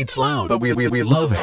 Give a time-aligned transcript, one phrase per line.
[0.00, 1.36] It's loud, but we, we, we love it.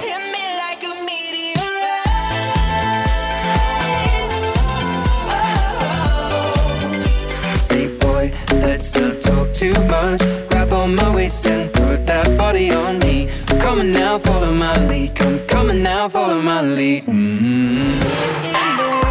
[7.56, 8.34] Say, boy,
[8.66, 10.22] let's not talk too much.
[10.50, 13.30] Grab on my waist and put that body on me.
[13.48, 15.16] I'm coming now, follow my lead.
[15.16, 17.06] Come, coming now, follow my lead.
[17.06, 19.07] Mm-hmm.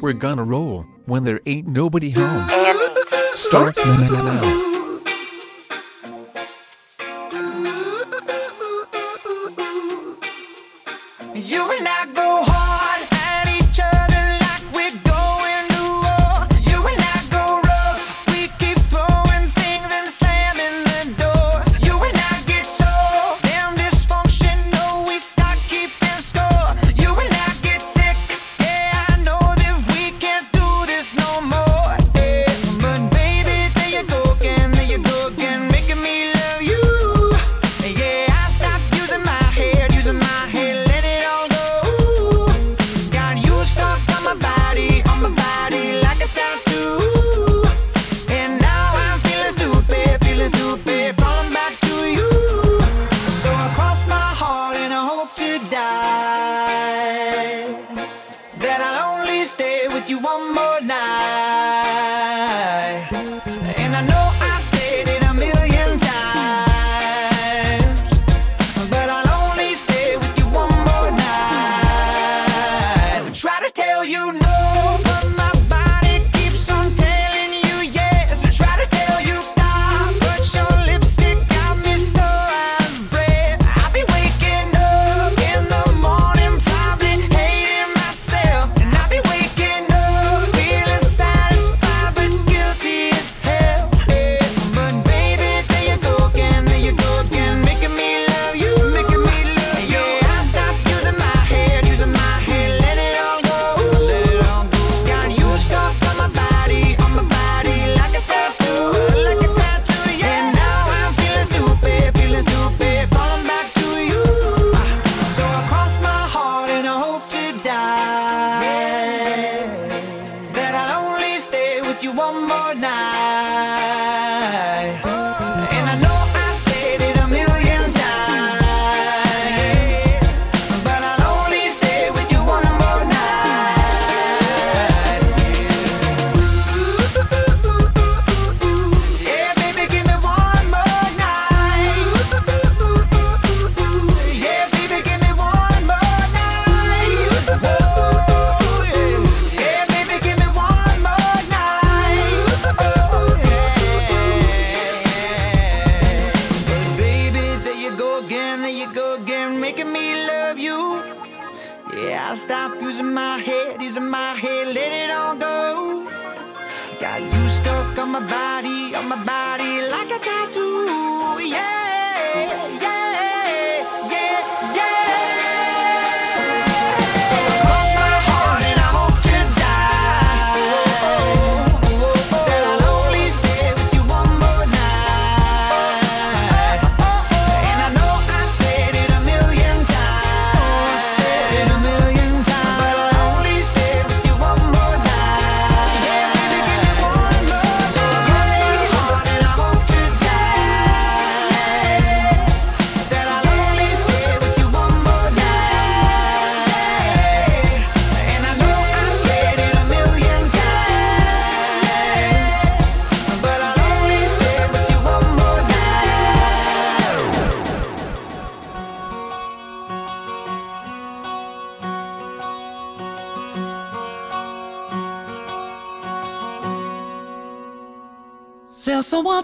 [0.00, 2.48] We're gonna roll when there ain't nobody home.
[3.34, 4.75] Starts now.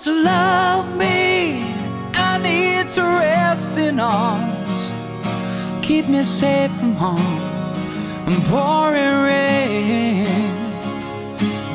[0.02, 1.62] to love me,
[2.14, 4.90] I need to rest in arms.
[5.80, 7.40] Keep me safe from harm
[8.26, 10.26] and pouring rain.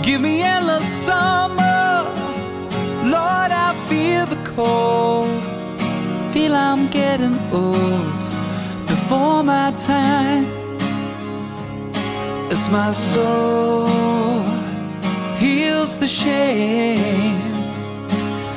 [0.04, 2.04] Give me endless summer,
[3.14, 3.52] Lord.
[3.66, 5.42] I feel the cold.
[6.34, 8.12] Feel I'm getting old
[8.88, 10.46] before my time.
[12.52, 13.88] It's my soul
[15.40, 17.47] heals the shame.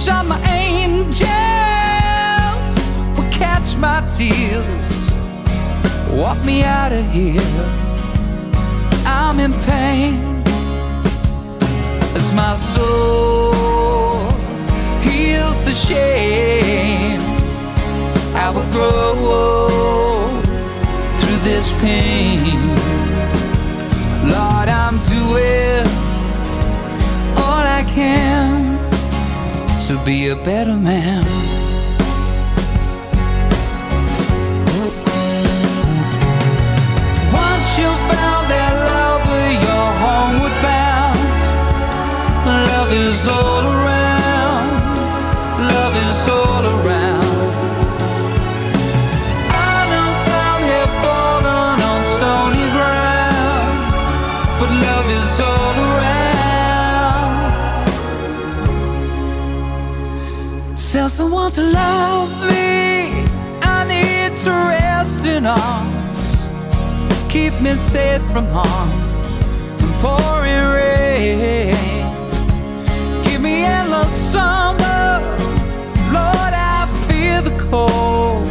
[0.00, 1.26] Rest assured, my angels
[3.16, 5.12] will catch my tears,
[6.18, 7.42] walk me out of here.
[9.04, 10.42] I'm in pain
[12.16, 13.52] as my soul
[15.02, 17.20] heals the shame.
[18.34, 20.40] I will grow
[21.18, 22.40] through this pain.
[24.26, 25.86] Lord, I'm doing
[27.36, 28.59] all I can
[29.90, 31.39] to be a better man.
[61.54, 63.26] To love me.
[63.62, 66.48] I need to rest in arms.
[67.28, 68.90] Keep me safe from harm
[69.82, 71.74] and pouring rain.
[73.24, 75.18] Give me endless summer.
[76.12, 78.46] Lord, I feel the cold.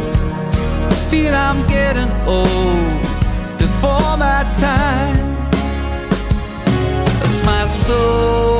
[1.08, 3.00] Feel I'm getting old
[3.56, 5.16] before my time.
[7.24, 8.59] As my soul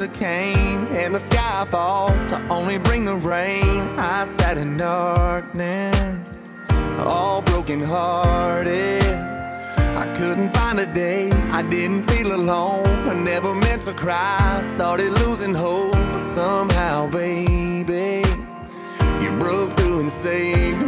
[0.00, 6.38] Winter came and the sky thought to only bring the rain, I sat in darkness,
[6.98, 9.02] all broken hearted.
[9.02, 12.86] I couldn't find a day, I didn't feel alone.
[13.08, 18.22] I never meant to cry, started losing hope, but somehow, baby,
[19.20, 20.87] you broke through and saved me.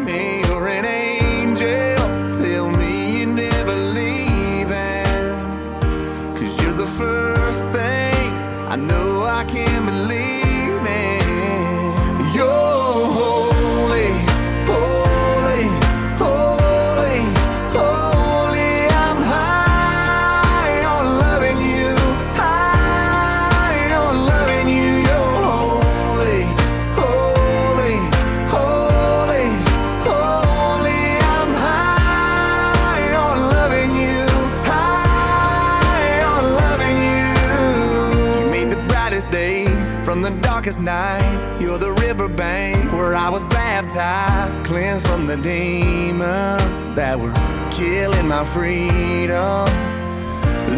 [48.00, 49.66] Killing my freedom.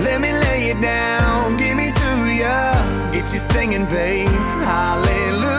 [0.06, 2.10] Let me lay it down, give me to
[2.42, 2.58] ya,
[3.12, 4.28] get you singing, babe.
[4.74, 5.52] Hallelujah.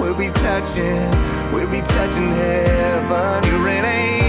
[0.00, 1.10] We'll be touching,
[1.52, 3.44] we'll be touching heaven.
[3.48, 4.25] You're an angel.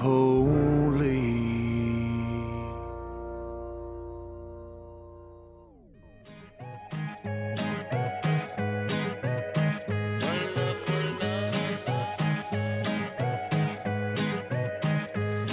[0.00, 1.18] holy.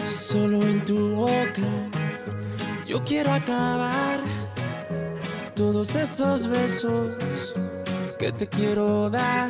[0.05, 1.61] Solo en tu boca
[2.85, 4.19] yo quiero acabar
[5.55, 7.55] todos esos besos
[8.19, 9.49] que te quiero dar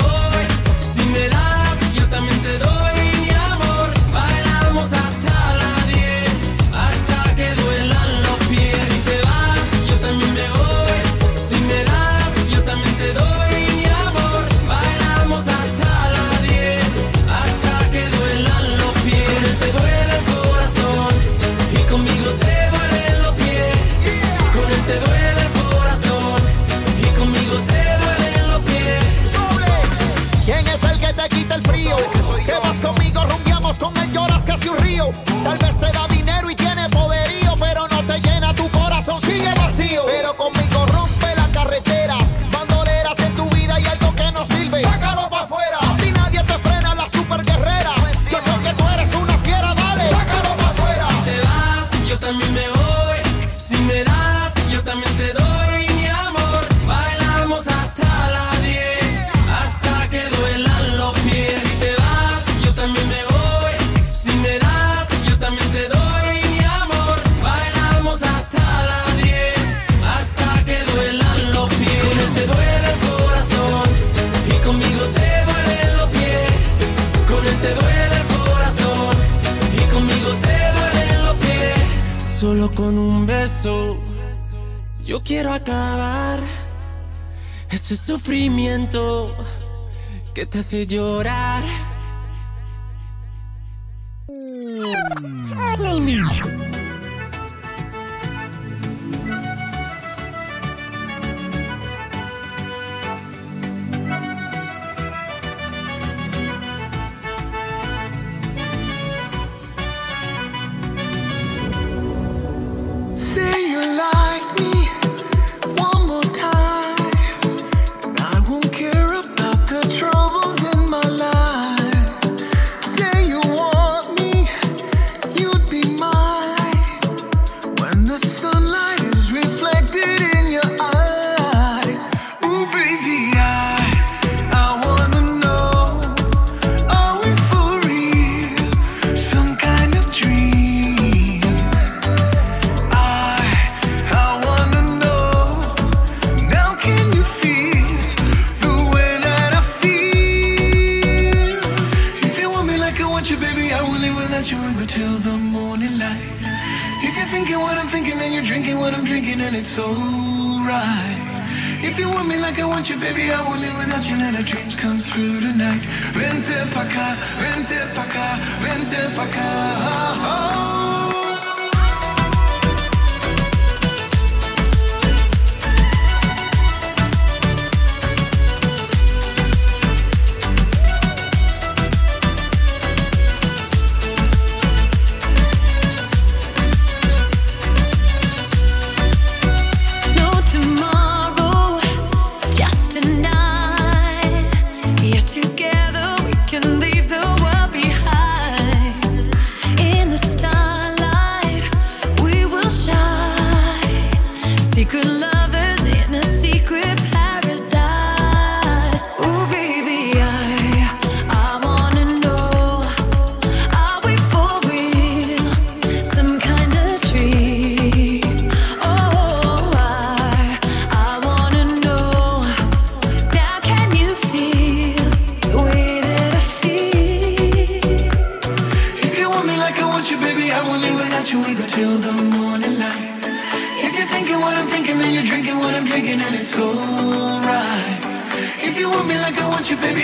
[90.51, 91.63] te hace llorar.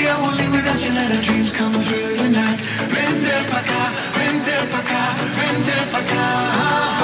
[0.10, 0.92] I won't live without you.
[0.94, 2.60] Let our dreams come true tonight.
[2.94, 3.82] Vente paca,
[4.18, 5.02] vente paca,
[5.38, 6.97] vente paca.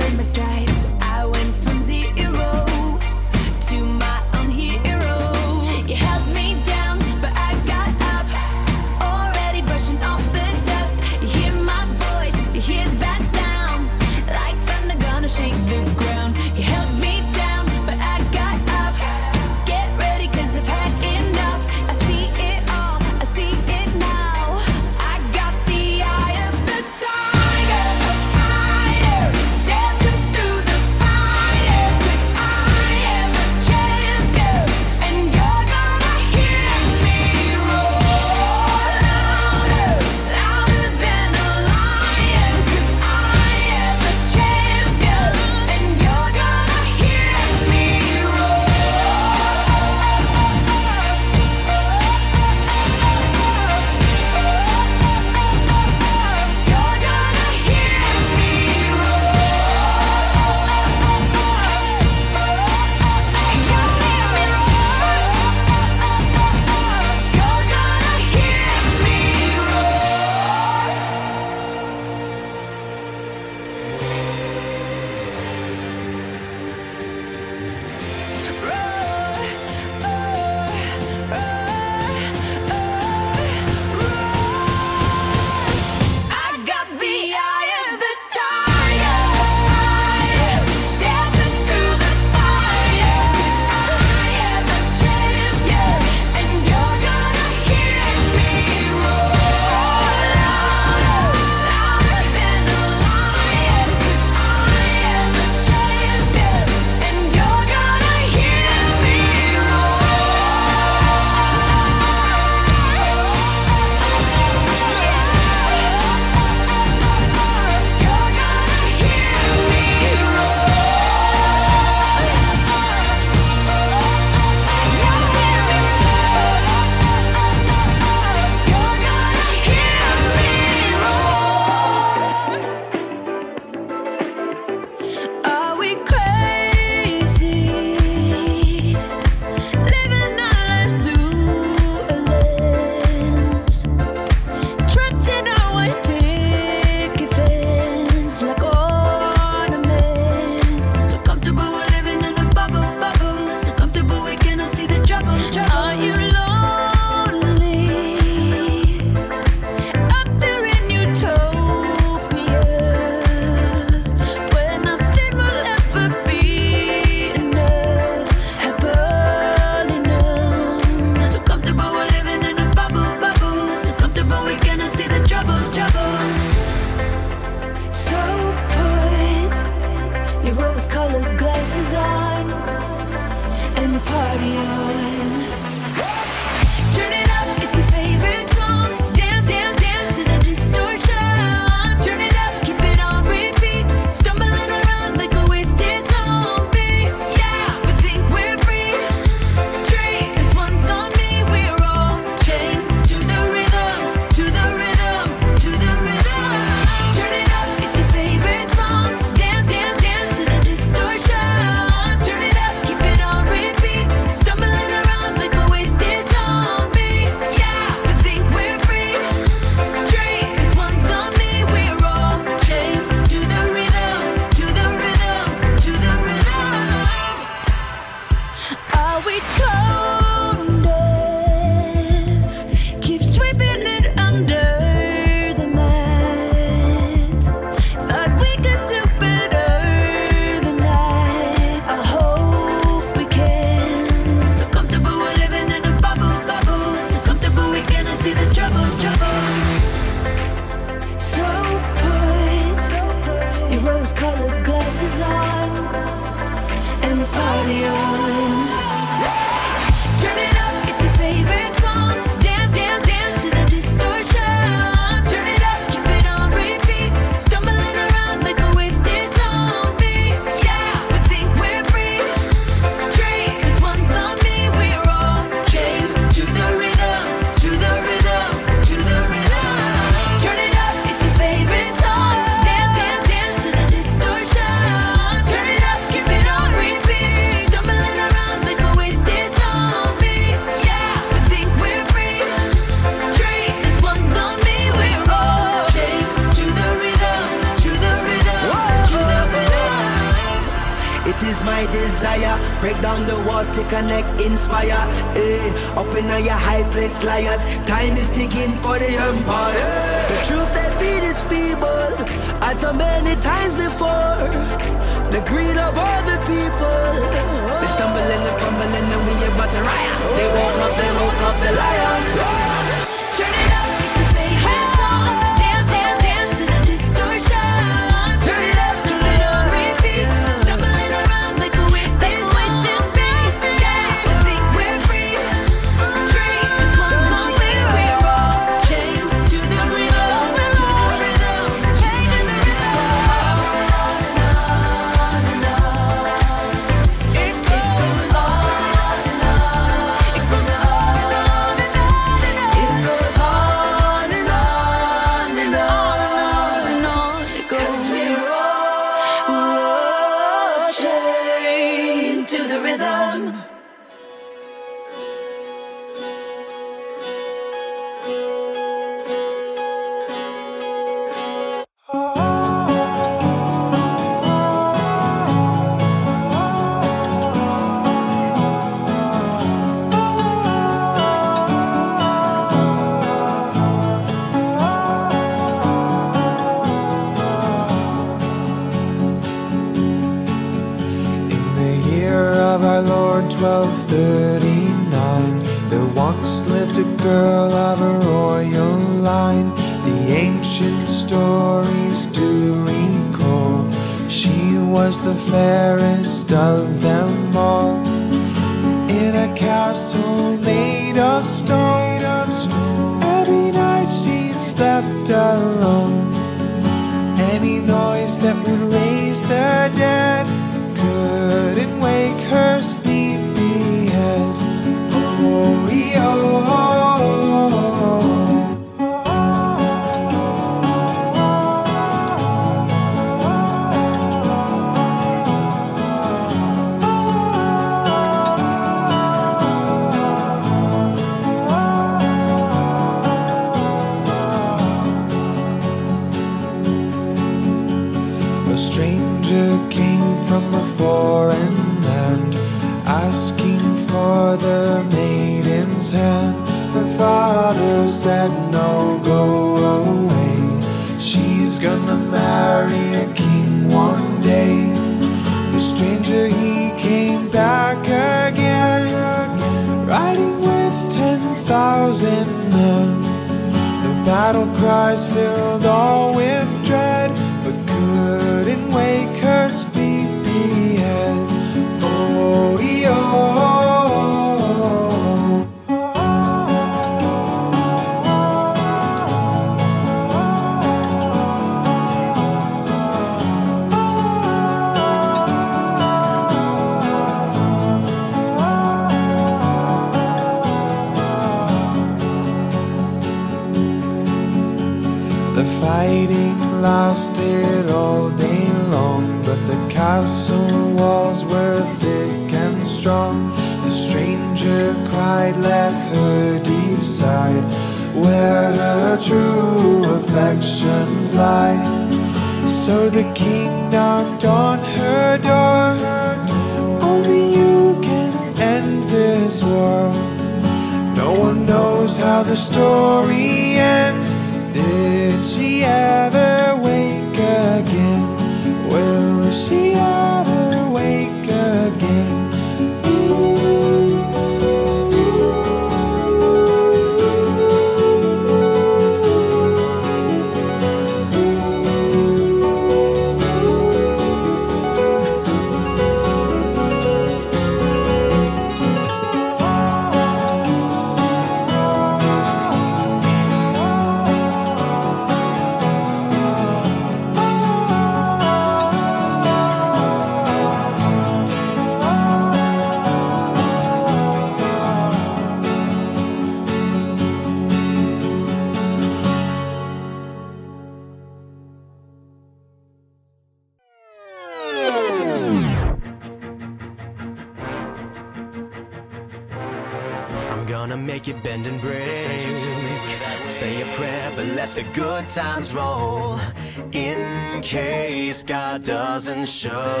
[599.45, 600.00] Show.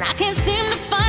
[0.00, 1.07] and I can't seem to find.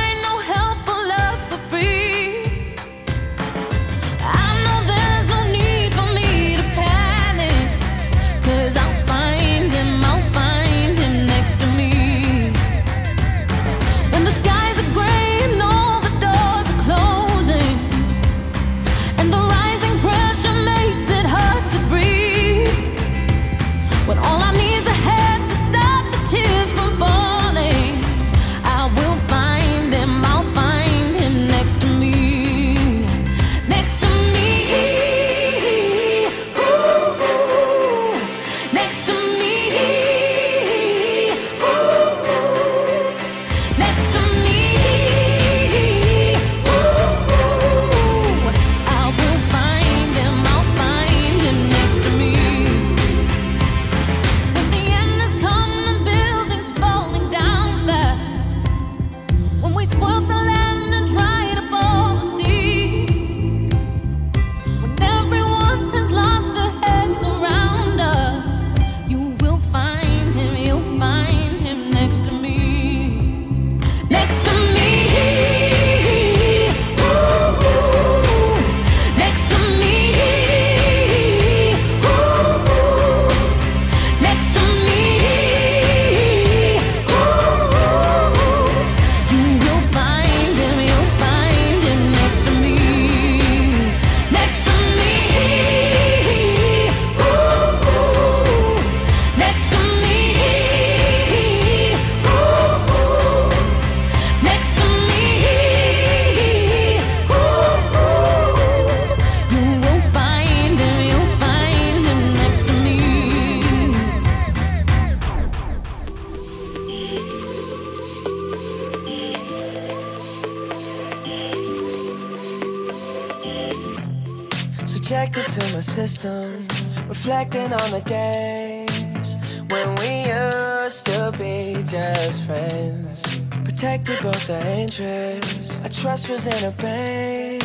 [127.08, 133.40] Reflecting on the days when we used to be just friends.
[133.64, 135.80] Protected both our interests.
[135.80, 137.62] Our trust was in a bank.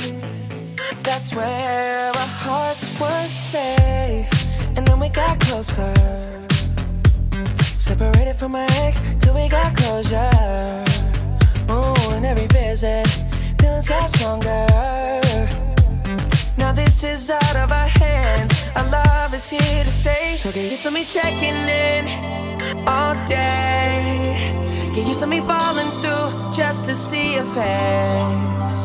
[1.03, 4.29] That's where our hearts were safe.
[4.77, 5.93] And then we got closer.
[7.77, 10.85] Separated from my ex till we got closure.
[11.67, 13.07] Oh, and every visit,
[13.59, 15.64] feelings got stronger.
[16.65, 18.67] Now this is out of our hands.
[18.75, 20.35] Our love is here to stay.
[20.35, 22.03] So get used to me checking in
[22.87, 24.89] all day.
[24.95, 28.81] Get used to me falling through just to see your face.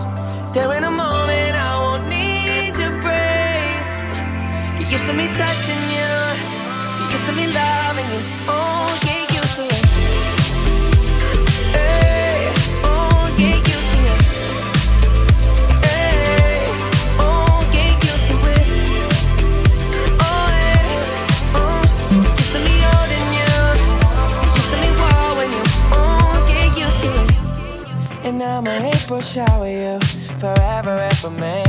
[0.52, 3.92] There in a moment I won't need your praise.
[4.78, 6.12] Get used to me touching you.
[6.98, 8.20] Get used to me loving you.
[8.52, 9.19] Oh, get
[28.40, 30.00] now my April shower you
[30.38, 31.62] forever and for me.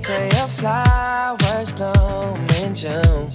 [0.00, 3.28] Till your flowers bloom in June.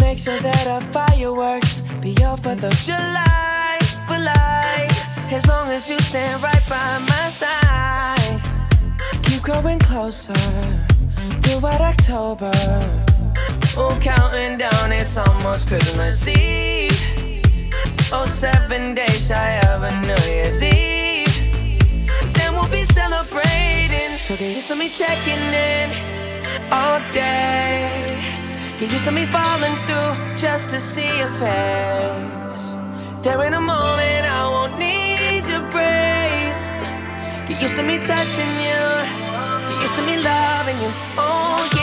[0.00, 4.98] Make sure that our fireworks be your Fourth of July for life.
[5.30, 8.40] As long as you stand right by my side.
[9.24, 10.32] Keep growing closer
[11.42, 12.52] Through throughout October.
[13.76, 16.98] Oh, counting down, it's almost Christmas Eve.
[18.14, 21.07] Oh, seven days shy of a New Year's Eve.
[22.68, 24.18] We'll be celebrating.
[24.18, 25.90] So get used to me checking in
[26.70, 28.20] all day.
[28.76, 32.76] Get used to me falling through just to see your face.
[33.22, 36.62] There in a moment I won't need your brace.
[37.48, 38.84] Get used to me touching you.
[39.68, 40.90] Get used to me loving you.
[41.16, 41.77] Oh,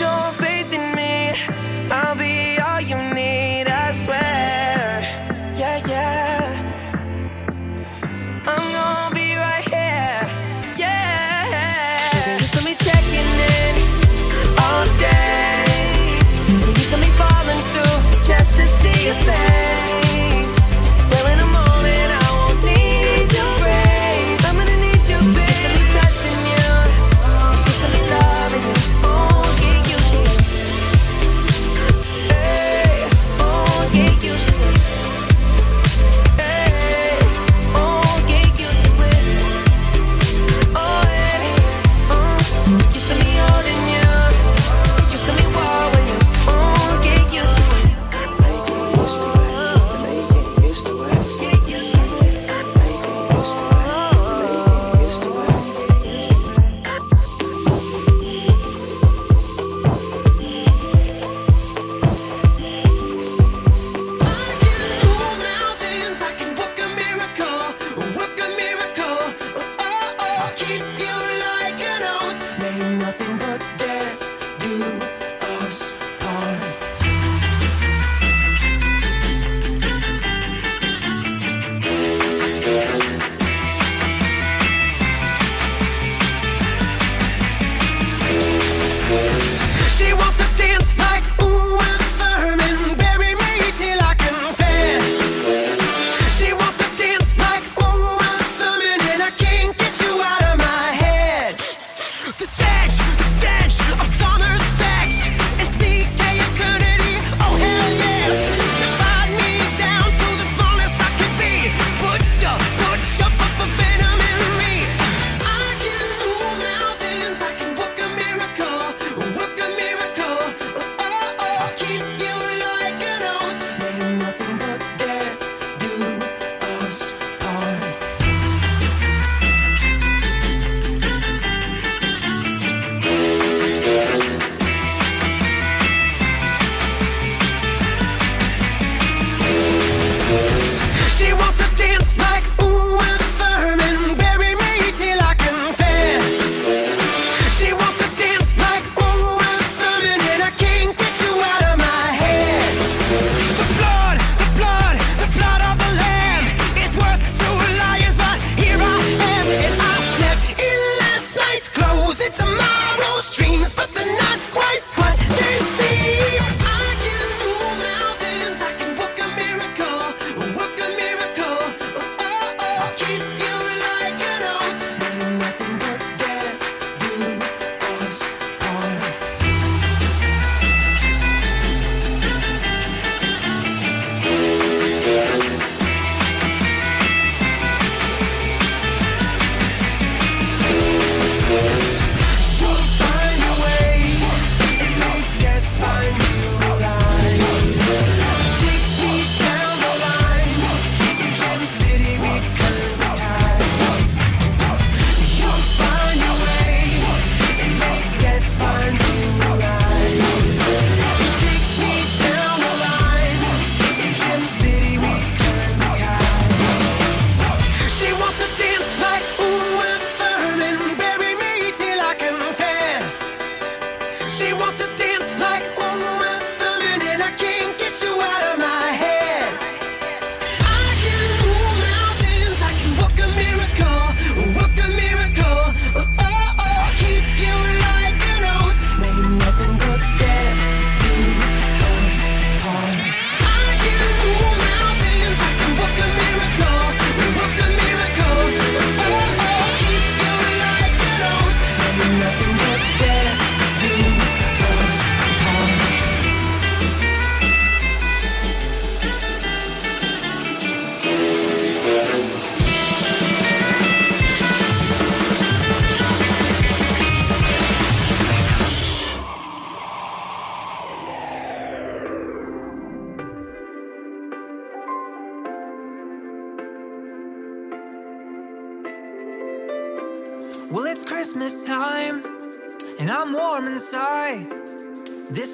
[0.00, 0.41] your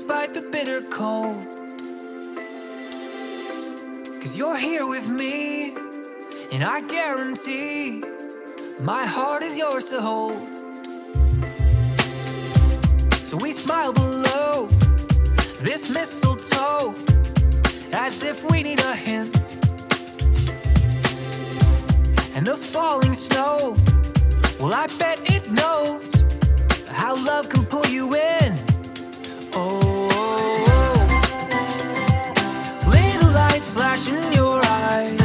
[0.09, 1.37] despite the bitter cold.
[4.23, 5.75] Cause you're here with me,
[6.51, 8.03] and I guarantee
[8.83, 10.47] my heart is yours to hold.
[13.17, 14.67] So we smile below
[15.61, 16.95] this mistletoe
[17.93, 19.37] as if we need a hint.
[22.35, 23.75] And the falling snow,
[24.59, 26.09] well, I bet it knows
[26.89, 28.68] how love can pull you in.
[29.55, 31.07] Oh, oh, oh.
[32.91, 35.18] Little lights flash in your eyes.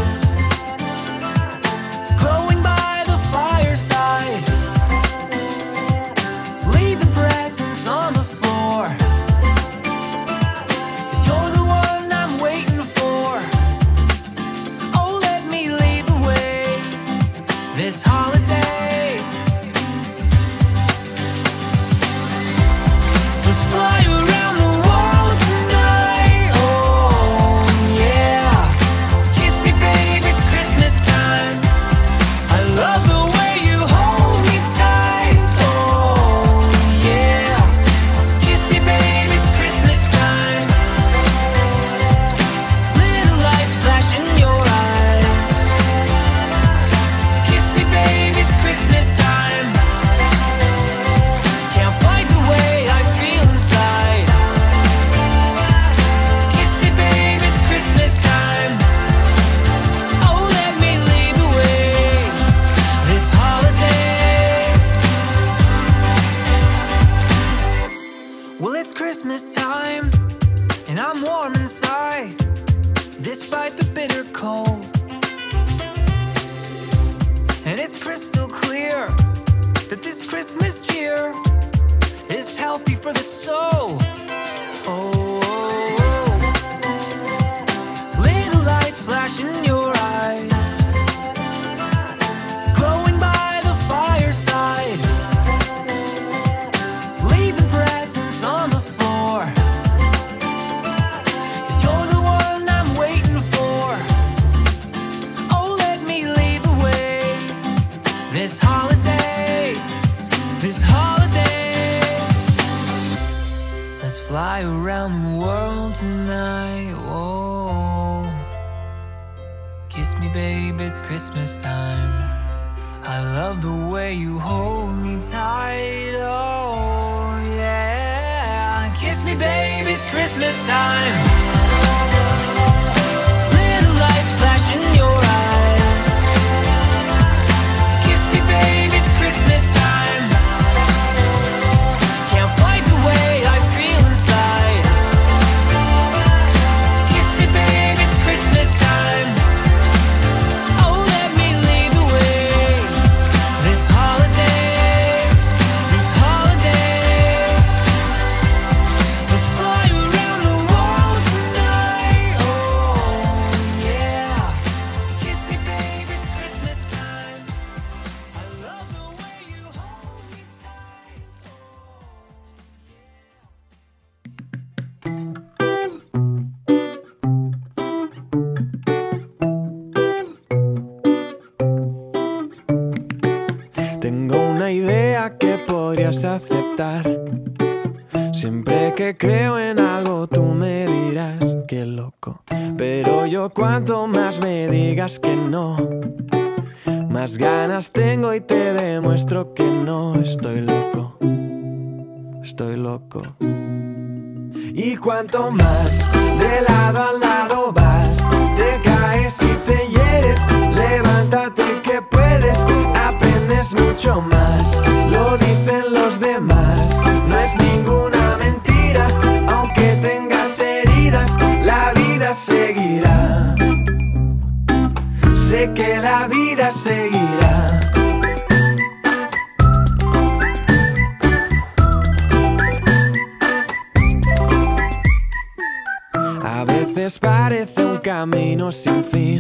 [236.84, 239.40] A veces parece un camino sin fin.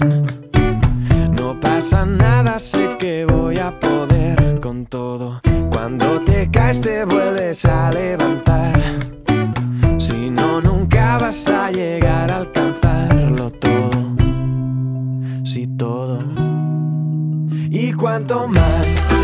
[1.35, 5.41] No pasa nada, sé que voy a poder con todo.
[5.69, 8.81] Cuando te caes te vuelves a levantar.
[9.99, 14.15] Si no, nunca vas a llegar a alcanzarlo todo.
[15.43, 16.19] Si todo.
[17.69, 19.22] Y cuanto más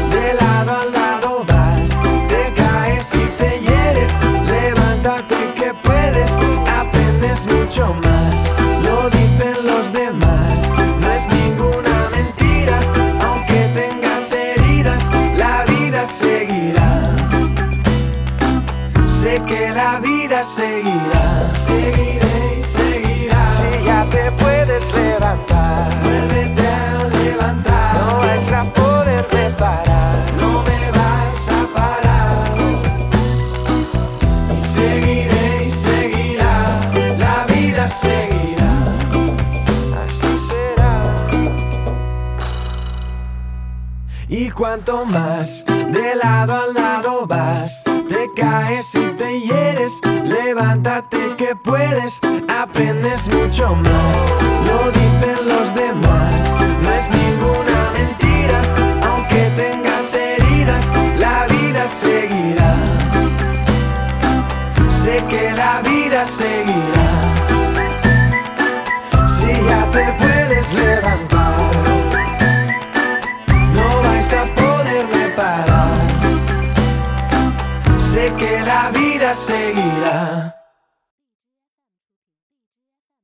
[44.89, 45.28] toma.